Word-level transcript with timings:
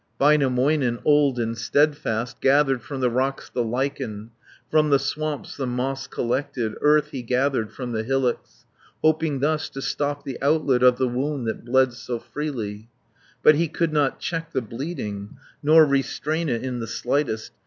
Väinämöinen, 0.19 0.99
old 1.05 1.37
and 1.37 1.55
steadfast, 1.55 2.41
Gathered 2.41 2.81
from 2.81 3.01
the 3.01 3.09
rocks 3.11 3.49
the 3.53 3.63
lichen, 3.63 4.31
From 4.71 4.89
the 4.89 4.97
swamps 4.97 5.55
the 5.57 5.67
moss 5.67 6.07
collected, 6.07 6.73
Earth 6.81 7.09
he 7.09 7.21
gathered 7.21 7.71
from 7.71 7.91
the 7.91 8.01
hillocks, 8.01 8.65
200 9.01 9.01
Hoping 9.03 9.39
thus 9.41 9.69
to 9.69 9.79
stop 9.79 10.23
the 10.23 10.41
outlet 10.41 10.81
Of 10.81 10.97
the 10.97 11.07
wound 11.07 11.45
that 11.45 11.63
bled 11.63 11.93
so 11.93 12.17
freely, 12.17 12.89
But 13.43 13.53
he 13.53 13.67
could 13.67 13.93
not 13.93 14.17
check 14.19 14.51
the 14.53 14.61
bleeding, 14.63 15.37
Nor 15.61 15.85
restrain 15.85 16.49
it 16.49 16.63
in 16.63 16.79
the 16.79 16.87
slightest. 16.87 17.51